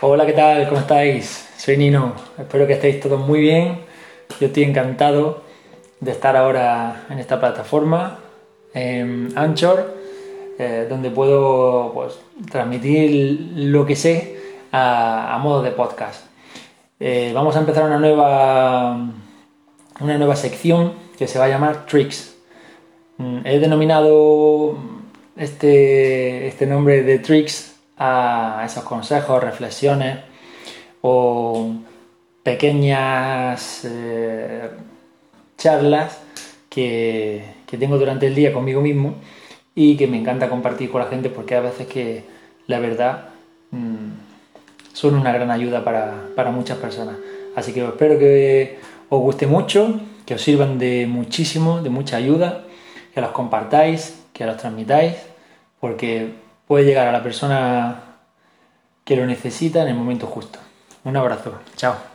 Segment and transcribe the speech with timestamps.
[0.00, 0.68] Hola, ¿qué tal?
[0.68, 1.48] ¿Cómo estáis?
[1.56, 2.14] Soy Nino.
[2.36, 3.78] Espero que estéis todos muy bien.
[4.40, 5.42] Yo estoy encantado
[6.00, 8.18] de estar ahora en esta plataforma,
[8.74, 9.94] en Anchor,
[10.58, 12.18] eh, donde puedo pues,
[12.50, 14.36] transmitir lo que sé
[14.72, 16.26] a, modo de podcast.
[16.98, 18.98] Eh, vamos a empezar una nueva,
[20.00, 22.34] una nueva sección que se va a llamar Tricks.
[23.18, 24.76] Mm, he denominado
[25.36, 27.73] este, este nombre de Tricks
[28.04, 30.18] a esos consejos, reflexiones
[31.00, 31.74] o
[32.42, 34.70] pequeñas eh,
[35.56, 36.20] charlas
[36.68, 39.16] que, tengo durante el día conmigo mismo
[39.74, 42.22] y que me encanta compartir con la gente porque a veces que
[42.68, 43.30] la verdad
[43.72, 47.16] mm, son una gran ayuda para, para muchas personas.
[47.56, 48.78] Así que espero que
[49.08, 52.64] os guste mucho, que os sirvan de muchísimo, de mucha ayuda,
[53.12, 55.14] que los compartáis, que los transmitáis,
[55.80, 56.30] porque
[56.66, 58.02] puede llegar a la persona
[59.04, 60.58] que lo necesita en el momento justo.
[61.04, 62.13] Un abrazo, chao.